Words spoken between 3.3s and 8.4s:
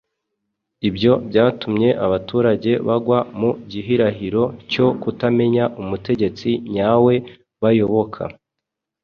mu gihirahiro cyo kutamenya umutegetsi nyawe bayoboka.